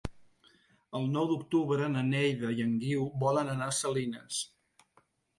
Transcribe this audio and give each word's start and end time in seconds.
El 0.99 1.03
nou 1.15 1.25
d'octubre 1.31 1.89
na 1.95 2.01
Neida 2.07 2.49
i 2.59 2.63
en 2.65 2.73
Guiu 2.85 3.03
volen 3.25 3.51
anar 3.53 3.67
a 3.73 3.75
Salines. 3.81 4.41